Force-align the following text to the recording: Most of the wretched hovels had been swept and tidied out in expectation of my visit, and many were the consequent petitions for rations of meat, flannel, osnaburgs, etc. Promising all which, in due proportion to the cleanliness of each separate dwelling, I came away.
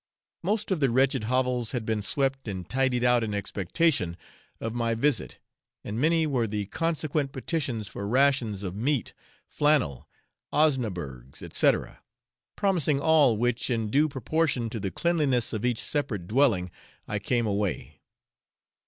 Most 0.41 0.71
of 0.71 0.79
the 0.79 0.89
wretched 0.89 1.25
hovels 1.25 1.73
had 1.73 1.85
been 1.85 2.01
swept 2.01 2.47
and 2.47 2.67
tidied 2.67 3.03
out 3.03 3.23
in 3.23 3.35
expectation 3.35 4.17
of 4.59 4.73
my 4.73 4.95
visit, 4.95 5.37
and 5.83 6.01
many 6.01 6.25
were 6.25 6.47
the 6.47 6.65
consequent 6.65 7.31
petitions 7.31 7.87
for 7.87 8.07
rations 8.07 8.63
of 8.63 8.75
meat, 8.75 9.13
flannel, 9.47 10.09
osnaburgs, 10.51 11.43
etc. 11.43 12.01
Promising 12.55 12.99
all 12.99 13.37
which, 13.37 13.69
in 13.69 13.91
due 13.91 14.09
proportion 14.09 14.71
to 14.71 14.79
the 14.79 14.89
cleanliness 14.89 15.53
of 15.53 15.63
each 15.63 15.77
separate 15.77 16.27
dwelling, 16.27 16.71
I 17.07 17.19
came 17.19 17.45
away. 17.45 18.01